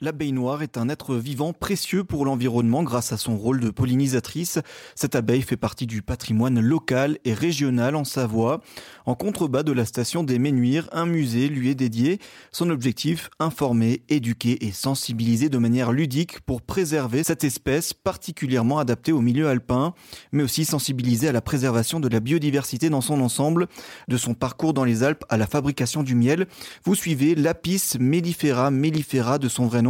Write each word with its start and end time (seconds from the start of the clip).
L'abeille 0.00 0.32
noire 0.32 0.64
est 0.64 0.76
un 0.76 0.88
être 0.88 1.14
vivant 1.14 1.52
précieux 1.52 2.02
pour 2.02 2.24
l'environnement 2.24 2.82
grâce 2.82 3.12
à 3.12 3.16
son 3.16 3.36
rôle 3.36 3.60
de 3.60 3.70
pollinisatrice. 3.70 4.58
Cette 4.96 5.14
abeille 5.14 5.42
fait 5.42 5.56
partie 5.56 5.86
du 5.86 6.02
patrimoine 6.02 6.58
local 6.58 7.18
et 7.24 7.32
régional 7.32 7.94
en 7.94 8.02
Savoie. 8.02 8.60
En 9.06 9.14
contrebas 9.14 9.62
de 9.62 9.70
la 9.70 9.84
station 9.84 10.24
des 10.24 10.40
Ménuires, 10.40 10.88
un 10.90 11.06
musée 11.06 11.46
lui 11.46 11.70
est 11.70 11.76
dédié. 11.76 12.18
Son 12.50 12.70
objectif, 12.70 13.30
informer, 13.38 14.02
éduquer 14.08 14.66
et 14.66 14.72
sensibiliser 14.72 15.48
de 15.48 15.58
manière 15.58 15.92
ludique 15.92 16.40
pour 16.40 16.60
préserver 16.60 17.22
cette 17.22 17.44
espèce 17.44 17.92
particulièrement 17.94 18.80
adaptée 18.80 19.12
au 19.12 19.20
milieu 19.20 19.46
alpin, 19.46 19.94
mais 20.32 20.42
aussi 20.42 20.64
sensibiliser 20.64 21.28
à 21.28 21.32
la 21.32 21.40
préservation 21.40 22.00
de 22.00 22.08
la 22.08 22.18
biodiversité 22.18 22.90
dans 22.90 23.00
son 23.00 23.20
ensemble, 23.20 23.68
de 24.08 24.16
son 24.16 24.34
parcours 24.34 24.74
dans 24.74 24.82
les 24.82 25.04
Alpes 25.04 25.24
à 25.28 25.36
la 25.36 25.46
fabrication 25.46 26.02
du 26.02 26.16
miel. 26.16 26.48
Vous 26.84 26.96
suivez 26.96 27.36
Lapis 27.36 27.92
mellifera 28.00 28.72
mellifera 28.72 29.38
de 29.38 29.48
son 29.48 29.66
vrai 29.66 29.83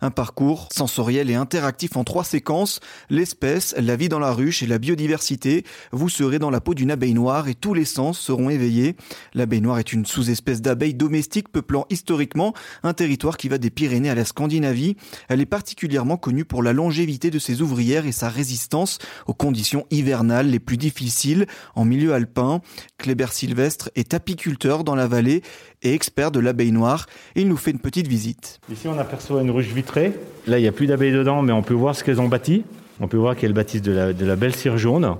Un 0.00 0.10
parcours 0.10 0.68
sensoriel 0.72 1.30
et 1.30 1.34
interactif 1.34 1.96
en 1.96 2.04
trois 2.04 2.24
séquences. 2.24 2.80
L'espèce, 3.10 3.74
la 3.78 3.96
vie 3.96 4.08
dans 4.08 4.18
la 4.18 4.32
ruche 4.32 4.62
et 4.62 4.66
la 4.66 4.78
biodiversité. 4.78 5.64
Vous 5.92 6.08
serez 6.08 6.38
dans 6.38 6.50
la 6.50 6.60
peau 6.60 6.74
d'une 6.74 6.90
abeille 6.90 7.14
noire 7.14 7.48
et 7.48 7.54
tous 7.54 7.74
les 7.74 7.84
sens 7.84 8.18
seront 8.18 8.50
éveillés. 8.50 8.96
L'abeille 9.34 9.60
noire 9.60 9.78
est 9.78 9.92
une 9.92 10.06
sous-espèce 10.06 10.62
d'abeille 10.62 10.94
domestique 10.94 11.48
peuplant 11.50 11.86
historiquement 11.90 12.54
un 12.82 12.92
territoire 12.92 13.36
qui 13.36 13.48
va 13.48 13.58
des 13.58 13.70
Pyrénées 13.70 14.10
à 14.10 14.14
la 14.14 14.24
Scandinavie. 14.24 14.96
Elle 15.28 15.40
est 15.40 15.46
particulièrement 15.46 16.16
connue 16.16 16.44
pour 16.44 16.62
la 16.62 16.72
longévité 16.72 17.30
de 17.30 17.38
ses 17.38 17.62
ouvrières 17.62 18.06
et 18.06 18.12
sa 18.12 18.28
résistance 18.28 18.98
aux 19.26 19.34
conditions 19.34 19.86
hivernales 19.90 20.48
les 20.48 20.60
plus 20.60 20.76
difficiles 20.76 21.46
en 21.74 21.84
milieu 21.84 22.14
alpin. 22.14 22.60
Kléber 23.04 23.26
Sylvestre 23.32 23.90
est 23.96 24.14
apiculteur 24.14 24.82
dans 24.82 24.94
la 24.94 25.06
vallée 25.06 25.42
et 25.82 25.92
expert 25.92 26.30
de 26.30 26.40
l'abeille 26.40 26.72
noire. 26.72 27.04
Il 27.36 27.48
nous 27.48 27.58
fait 27.58 27.70
une 27.70 27.78
petite 27.78 28.06
visite. 28.06 28.60
Ici, 28.72 28.88
on 28.88 28.98
aperçoit 28.98 29.42
une 29.42 29.50
ruche 29.50 29.66
vitrée. 29.66 30.14
Là, 30.46 30.58
il 30.58 30.62
n'y 30.62 30.68
a 30.68 30.72
plus 30.72 30.86
d'abeilles 30.86 31.12
dedans, 31.12 31.42
mais 31.42 31.52
on 31.52 31.62
peut 31.62 31.74
voir 31.74 31.94
ce 31.94 32.02
qu'elles 32.02 32.18
ont 32.18 32.28
bâti. 32.28 32.64
On 33.00 33.06
peut 33.06 33.18
voir 33.18 33.36
qu'elles 33.36 33.52
bâtissent 33.52 33.82
de 33.82 33.92
la, 33.92 34.12
de 34.14 34.24
la 34.24 34.36
belle 34.36 34.54
cire 34.54 34.78
jaune. 34.78 35.16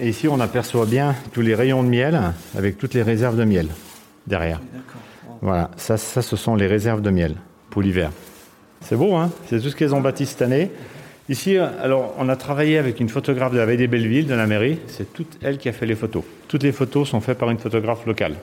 Et 0.00 0.08
ici, 0.08 0.26
on 0.26 0.40
aperçoit 0.40 0.86
bien 0.86 1.14
tous 1.32 1.40
les 1.40 1.54
rayons 1.54 1.84
de 1.84 1.88
miel 1.88 2.20
avec 2.58 2.78
toutes 2.78 2.94
les 2.94 3.02
réserves 3.02 3.36
de 3.36 3.44
miel 3.44 3.68
derrière. 4.26 4.60
Voilà, 5.40 5.70
ça, 5.76 5.98
ça, 5.98 6.22
ce 6.22 6.34
sont 6.34 6.56
les 6.56 6.66
réserves 6.66 7.00
de 7.00 7.10
miel 7.10 7.36
pour 7.70 7.80
l'hiver. 7.80 8.10
C'est 8.80 8.96
beau, 8.96 9.14
hein? 9.14 9.30
C'est 9.48 9.60
tout 9.60 9.68
ce 9.68 9.76
qu'elles 9.76 9.94
ont 9.94 10.00
bâti 10.00 10.26
cette 10.26 10.42
année. 10.42 10.72
Ici, 11.30 11.56
alors, 11.56 12.12
on 12.18 12.28
a 12.28 12.34
travaillé 12.34 12.76
avec 12.76 12.98
une 12.98 13.08
photographe 13.08 13.52
de 13.52 13.58
la 13.58 13.64
Veille 13.64 13.76
des 13.76 13.86
Bellevilles, 13.86 14.24
de 14.24 14.34
la 14.34 14.48
mairie. 14.48 14.80
C'est 14.88 15.12
toute 15.12 15.38
elle 15.40 15.58
qui 15.58 15.68
a 15.68 15.72
fait 15.72 15.86
les 15.86 15.94
photos. 15.94 16.24
Toutes 16.48 16.64
les 16.64 16.72
photos 16.72 17.08
sont 17.08 17.20
faites 17.20 17.38
par 17.38 17.50
une 17.50 17.58
photographe 17.58 18.04
locale 18.04 18.34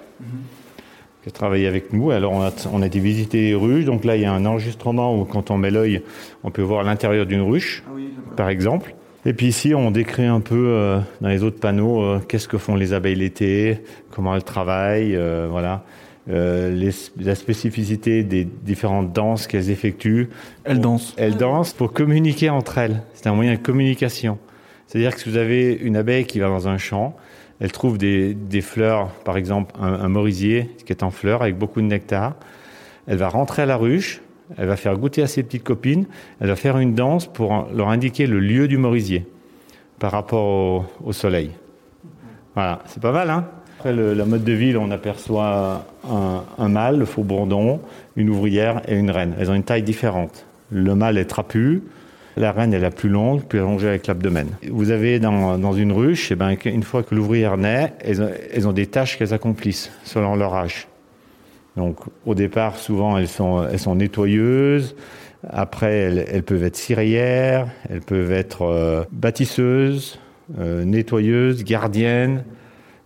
qui 1.22 1.28
a 1.28 1.32
travaillé 1.34 1.68
avec 1.68 1.92
nous. 1.92 2.12
Alors, 2.12 2.32
on 2.32 2.42
a, 2.42 2.52
on 2.72 2.82
a 2.82 2.86
été 2.86 3.00
visiter 3.00 3.42
les 3.42 3.56
ruches. 3.56 3.84
Donc 3.84 4.06
là, 4.06 4.16
il 4.16 4.22
y 4.22 4.26
a 4.26 4.32
un 4.32 4.46
enregistrement 4.46 5.20
où, 5.20 5.26
quand 5.26 5.52
on 5.52 5.58
met 5.58 5.70
l'œil, 5.70 6.02
on 6.46 6.50
peut 6.50 6.62
voir 6.62 6.84
l'intérieur 6.84 7.26
d'une 7.26 7.42
ruche, 7.42 7.84
par 8.38 8.48
exemple. 8.48 8.96
Et 9.26 9.34
puis 9.34 9.48
ici, 9.48 9.76
on 9.76 9.92
décrit 9.92 10.26
un 10.26 10.40
peu 10.40 10.56
euh, 10.56 11.00
dans 11.20 11.28
les 11.28 11.44
autres 11.44 11.60
panneaux 11.60 12.02
euh, 12.02 12.20
qu'est-ce 12.20 12.48
que 12.48 12.58
font 12.58 12.76
les 12.76 12.94
abeilles 12.94 13.16
l'été, 13.16 13.80
comment 14.12 14.34
elles 14.34 14.46
travaillent, 14.46 15.18
euh, 15.18 15.50
voilà. 15.52 15.84
Euh, 16.30 16.70
les, 16.70 16.92
la 17.24 17.36
spécificité 17.36 18.24
des 18.24 18.44
différentes 18.44 19.14
danses 19.14 19.48
qu'elles 19.48 19.70
effectuent. 19.70 20.28
Elle 20.66 20.82
danse. 20.82 21.14
Elles 21.16 21.38
dansent 21.38 21.72
pour 21.72 21.94
communiquer 21.94 22.50
entre 22.50 22.80
elles. 22.80 23.02
C'est 23.14 23.28
un 23.28 23.34
moyen 23.34 23.54
de 23.54 23.60
communication. 23.60 24.38
C'est-à-dire 24.88 25.16
que 25.16 25.22
si 25.22 25.30
vous 25.30 25.38
avez 25.38 25.74
une 25.74 25.96
abeille 25.96 26.26
qui 26.26 26.40
va 26.40 26.50
dans 26.50 26.68
un 26.68 26.78
champ, 26.78 27.16
elle 27.62 27.72
trouve 27.72 27.98
des, 27.98 28.34
des 28.34 28.60
fleurs, 28.60 29.08
par 29.24 29.38
exemple 29.38 29.74
un, 29.80 29.94
un 29.94 30.10
merisier 30.10 30.70
qui 30.86 30.92
est 30.92 31.02
en 31.02 31.12
fleurs 31.12 31.44
avec 31.44 31.58
beaucoup 31.58 31.80
de 31.80 31.88
nectar. 31.88 32.36
Elle 33.08 33.18
va 33.18 33.30
rentrer 33.30 33.62
à 33.62 33.66
la 33.66 33.78
ruche, 33.78 34.22
elle 34.58 34.68
va 34.68 34.76
faire 34.76 34.98
goûter 34.98 35.22
à 35.22 35.28
ses 35.28 35.44
petites 35.44 35.64
copines, 35.64 36.08
elle 36.42 36.50
va 36.50 36.58
faire 36.58 36.78
une 36.78 36.94
danse 36.94 37.26
pour 37.26 37.70
leur 37.74 37.88
indiquer 37.88 38.28
le 38.28 38.42
lieu 38.42 38.68
du 38.68 38.78
merisier 38.78 39.26
par 39.98 40.12
rapport 40.12 40.46
au, 40.46 40.86
au 41.06 41.14
soleil. 41.14 41.52
Voilà, 42.54 42.82
c'est 42.86 43.02
pas 43.02 43.14
mal, 43.14 43.30
hein? 43.30 43.48
Après 43.88 43.96
le, 43.96 44.14
la 44.14 44.26
mode 44.26 44.44
de 44.44 44.52
ville, 44.52 44.78
on 44.78 44.92
aperçoit 44.92 45.86
un, 46.10 46.68
mâle, 46.68 47.00
le 47.00 47.06
faux 47.06 47.24
bourdon, 47.24 47.80
une 48.18 48.30
ouvrière 48.30 48.82
et 48.86 48.96
une 48.98 49.12
reine. 49.12 49.34
Elles 49.40 49.50
ont 49.50 49.54
une 49.54 49.64
taille 49.64 49.84
différente. 49.84 50.46
Le 50.72 50.94
mâle 50.94 51.18
est 51.18 51.24
trapu, 51.24 51.84
la 52.36 52.52
reine 52.52 52.74
est 52.74 52.80
la 52.80 52.92
plus 52.92 53.08
longue, 53.08 53.44
plus 53.44 53.60
allongée 53.60 53.88
avec 53.88 54.08
l'abdomen. 54.08 54.50
Vous 54.70 54.92
avez 54.92 55.20
dans, 55.20 55.72
une 55.72 55.94
ruche, 55.94 56.34
et 56.34 56.36
ben, 56.36 56.58
une 56.66 56.84
fois 56.84 57.02
que 57.02 57.16
l'ouvrière 57.16 57.56
naît, 57.56 57.94
elles 58.02 58.68
ont, 58.68 58.74
des 58.74 58.88
tâches 58.88 59.18
qu'elles 59.18 59.34
accomplissent 59.34 59.90
selon 60.04 60.36
leur 60.36 60.54
âge. 60.54 60.90
Donc 61.78 61.96
au 62.26 62.36
départ, 62.36 62.76
souvent, 62.76 63.18
elles 63.18 63.30
sont, 63.30 63.96
nettoyeuses. 63.96 64.98
Après, 65.50 65.94
elles, 65.94 66.26
elles 66.30 66.44
peuvent 66.44 66.66
être 66.66 66.76
cirières, 66.76 67.70
elles 67.90 68.02
peuvent 68.02 68.34
être 68.34 68.64
euh, 68.64 69.06
bâtisseuses, 69.14 70.20
euh, 70.60 70.84
nettoyeuses, 70.84 71.64
gardiennes 71.64 72.44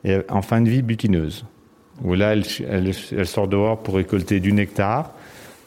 et 0.04 0.18
en 0.30 0.42
fin 0.42 0.62
de 0.62 0.70
vie 0.70 0.82
butineuse, 0.82 1.46
où 2.04 2.14
là, 2.14 2.34
elle, 2.34 2.44
elle, 2.70 3.28
sort 3.28 3.48
dehors 3.48 3.82
pour 3.82 3.96
récolter 3.96 4.40
du 4.40 4.54
nectar, 4.54 5.14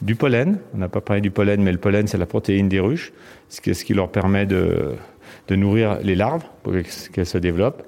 du 0.01 0.15
pollen. 0.15 0.59
On 0.73 0.77
n'a 0.77 0.89
pas 0.89 1.01
parlé 1.01 1.21
du 1.21 1.31
pollen, 1.31 1.61
mais 1.61 1.71
le 1.71 1.77
pollen, 1.77 2.07
c'est 2.07 2.17
la 2.17 2.25
protéine 2.25 2.67
des 2.67 2.79
ruches, 2.79 3.13
ce 3.49 3.61
qui, 3.61 3.93
leur 3.93 4.09
permet 4.09 4.45
de, 4.45 4.95
nourrir 5.49 5.99
les 6.03 6.15
larves 6.15 6.43
pour 6.63 6.73
qu'elles 7.13 7.25
se 7.25 7.37
développent. 7.37 7.83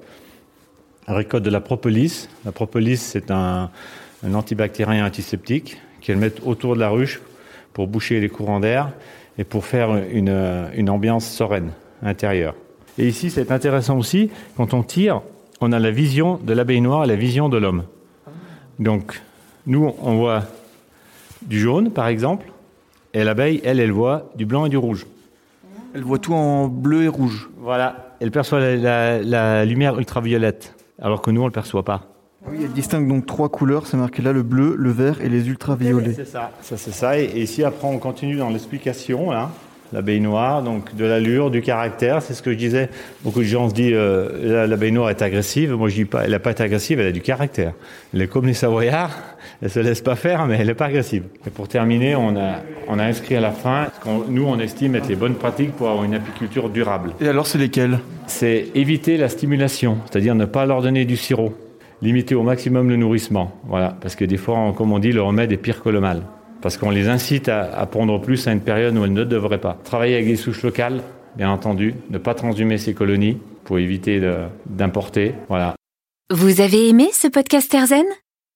Elle 1.06 1.14
récolte 1.14 1.44
de 1.44 1.50
la 1.50 1.60
propolis. 1.60 2.28
La 2.44 2.52
propolis, 2.52 2.96
c'est 2.96 3.30
un, 3.30 3.70
antibactérien 4.32 5.06
antiseptique 5.06 5.78
qu'elles 6.00 6.16
mettent 6.16 6.40
autour 6.44 6.74
de 6.74 6.80
la 6.80 6.88
ruche 6.88 7.20
pour 7.72 7.86
boucher 7.86 8.20
les 8.20 8.28
courants 8.28 8.60
d'air 8.60 8.90
et 9.36 9.44
pour 9.44 9.64
faire 9.64 9.90
une 10.10 10.90
ambiance 10.90 11.28
sereine 11.28 11.70
intérieure. 12.02 12.54
Et 12.98 13.06
ici, 13.06 13.30
c'est 13.30 13.52
intéressant 13.52 13.96
aussi, 13.96 14.30
quand 14.56 14.74
on 14.74 14.82
tire, 14.82 15.22
on 15.60 15.72
a 15.72 15.78
la 15.78 15.90
vision 15.90 16.38
de 16.42 16.52
l'abeille 16.52 16.80
noire 16.80 17.04
et 17.04 17.06
la 17.06 17.16
vision 17.16 17.48
de 17.48 17.56
l'homme. 17.56 17.84
Donc, 18.78 19.20
nous, 19.66 19.92
on 20.02 20.16
voit 20.16 20.44
du 21.42 21.58
jaune, 21.58 21.90
par 21.90 22.06
exemple, 22.08 22.46
et 23.14 23.24
l'abeille, 23.24 23.60
elle, 23.64 23.80
elle 23.80 23.92
voit 23.92 24.30
du 24.36 24.46
blanc 24.46 24.66
et 24.66 24.68
du 24.68 24.76
rouge. 24.76 25.06
Elle 25.94 26.02
voit 26.02 26.18
tout 26.18 26.34
en 26.34 26.68
bleu 26.68 27.04
et 27.04 27.08
rouge. 27.08 27.48
Voilà, 27.58 28.14
elle 28.20 28.30
perçoit 28.30 28.60
la, 28.60 28.76
la, 28.76 29.22
la 29.22 29.64
lumière 29.64 29.98
ultraviolette, 29.98 30.74
alors 31.00 31.22
que 31.22 31.30
nous, 31.30 31.40
on 31.40 31.44
ne 31.44 31.48
le 31.48 31.54
perçoit 31.54 31.84
pas. 31.84 32.02
Oui, 32.46 32.58
elle 32.62 32.72
distingue 32.72 33.08
donc 33.08 33.26
trois 33.26 33.48
couleurs, 33.48 33.86
c'est 33.86 33.96
marqué 33.96 34.22
là 34.22 34.32
le 34.32 34.42
bleu, 34.42 34.74
le 34.76 34.90
vert 34.90 35.20
et 35.20 35.28
les 35.28 35.48
ultraviolets. 35.48 36.14
C'est 36.14 36.24
ça, 36.24 36.52
ça 36.62 36.76
c'est 36.76 36.92
ça. 36.92 37.18
Et, 37.18 37.24
et, 37.24 37.42
ici, 37.42 37.64
après, 37.64 37.88
on 37.88 37.98
continue 37.98 38.36
dans 38.36 38.48
l'explication, 38.48 39.30
là 39.30 39.50
l'abeille 39.92 40.20
noire, 40.20 40.62
donc 40.62 40.94
de 40.94 41.04
l'allure, 41.04 41.50
du 41.50 41.62
caractère, 41.62 42.22
c'est 42.22 42.34
ce 42.34 42.42
que 42.42 42.52
je 42.52 42.56
disais. 42.56 42.88
Beaucoup 43.22 43.40
de 43.40 43.44
gens 43.44 43.68
se 43.68 43.74
disent 43.74 43.92
euh, 43.94 44.66
l'abeille 44.66 44.92
noire 44.92 45.10
est 45.10 45.22
agressive. 45.22 45.72
Moi, 45.74 45.88
je 45.88 45.94
dis 45.94 46.04
pas, 46.04 46.24
elle 46.24 46.32
n'a 46.32 46.38
pas 46.38 46.50
été 46.50 46.62
agressive, 46.62 47.00
elle 47.00 47.06
a 47.06 47.12
du 47.12 47.20
caractère. 47.20 47.72
Elle 48.14 48.22
est 48.22 48.26
comme 48.26 48.46
les 48.46 48.54
Savoyards, 48.54 49.16
elle 49.62 49.70
se 49.70 49.80
laisse 49.80 50.00
pas 50.00 50.16
faire, 50.16 50.46
mais 50.46 50.56
elle 50.58 50.66
n'est 50.66 50.74
pas 50.74 50.86
agressive. 50.86 51.24
Et 51.46 51.50
pour 51.50 51.68
terminer, 51.68 52.16
on 52.16 52.36
a, 52.36 52.60
on 52.88 52.98
a 52.98 53.04
inscrit 53.04 53.36
à 53.36 53.40
la 53.40 53.52
fin 53.52 53.88
ce 53.94 54.04
qu'on 54.04 54.24
nous 54.28 54.44
on 54.44 54.58
estime 54.58 54.94
être 54.96 55.08
les 55.08 55.16
bonnes 55.16 55.34
pratiques 55.34 55.72
pour 55.72 55.88
avoir 55.88 56.04
une 56.04 56.14
apiculture 56.14 56.68
durable. 56.70 57.12
Et 57.20 57.28
alors, 57.28 57.46
c'est 57.46 57.58
lesquelles? 57.58 57.98
C'est 58.26 58.66
éviter 58.74 59.16
la 59.16 59.28
stimulation, 59.28 59.98
c'est-à-dire 60.10 60.34
ne 60.34 60.44
pas 60.44 60.66
leur 60.66 60.82
donner 60.82 61.04
du 61.04 61.16
sirop, 61.16 61.54
limiter 62.02 62.34
au 62.34 62.42
maximum 62.42 62.88
le 62.88 62.96
nourrissement, 62.96 63.52
voilà, 63.66 63.96
parce 64.00 64.16
que 64.16 64.24
des 64.24 64.36
fois, 64.36 64.74
comme 64.76 64.92
on 64.92 64.98
dit, 64.98 65.12
le 65.12 65.22
remède 65.22 65.50
est 65.52 65.56
pire 65.56 65.82
que 65.82 65.88
le 65.88 66.00
mal 66.00 66.22
parce 66.60 66.76
qu'on 66.76 66.90
les 66.90 67.08
incite 67.08 67.48
à, 67.48 67.62
à, 67.78 67.86
pondre 67.86 68.20
plus 68.20 68.46
à 68.46 68.52
une 68.52 68.60
période 68.60 68.96
où 68.96 69.04
elles 69.04 69.12
ne 69.12 69.24
devraient 69.24 69.60
pas. 69.60 69.78
Travailler 69.84 70.14
avec 70.14 70.26
des 70.26 70.36
souches 70.36 70.62
locales, 70.62 71.02
bien 71.36 71.50
entendu, 71.50 71.94
ne 72.10 72.18
pas 72.18 72.34
transhumer 72.34 72.78
ces 72.78 72.94
colonies 72.94 73.38
pour 73.64 73.78
éviter 73.78 74.20
d'importer. 74.66 75.34
Voilà. 75.48 75.74
Vous 76.30 76.60
avez 76.60 76.88
aimé 76.88 77.10
ce 77.12 77.28
podcast 77.28 77.72
Erzen 77.72 78.04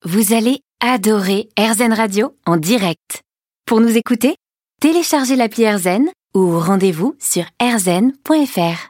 Vous 0.05 0.33
allez 0.35 0.61
adorer 0.81 1.49
Erzen 1.57 1.93
Radio 1.93 2.35
en 2.47 2.57
direct. 2.57 3.23
Pour 3.67 3.81
nous 3.81 3.97
écouter, 3.97 4.37
téléchargez 4.81 5.37
l'appli 5.37 5.63
Erzen 5.63 6.09
ou 6.35 6.59
rendez-vous 6.59 7.15
sur 7.21 7.45
erzen.fr. 7.61 8.89